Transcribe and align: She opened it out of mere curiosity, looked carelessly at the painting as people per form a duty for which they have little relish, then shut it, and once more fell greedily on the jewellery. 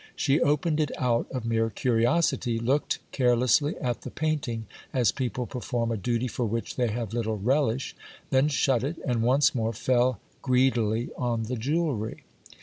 She 0.15 0.41
opened 0.41 0.79
it 0.79 0.89
out 0.97 1.27
of 1.29 1.45
mere 1.45 1.69
curiosity, 1.69 2.57
looked 2.57 2.97
carelessly 3.11 3.77
at 3.77 4.01
the 4.01 4.09
painting 4.09 4.65
as 4.91 5.11
people 5.11 5.45
per 5.45 5.59
form 5.59 5.91
a 5.91 5.95
duty 5.95 6.27
for 6.27 6.43
which 6.43 6.75
they 6.75 6.87
have 6.87 7.13
little 7.13 7.37
relish, 7.37 7.95
then 8.31 8.47
shut 8.47 8.83
it, 8.83 8.97
and 9.05 9.21
once 9.21 9.53
more 9.53 9.73
fell 9.73 10.19
greedily 10.41 11.11
on 11.19 11.43
the 11.43 11.55
jewellery. 11.55 12.23